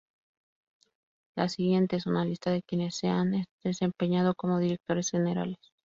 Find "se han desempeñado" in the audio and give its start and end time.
2.95-4.33